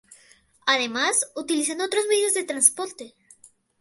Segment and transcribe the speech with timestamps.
[0.65, 3.13] Además, utilizan otros medios de transporte.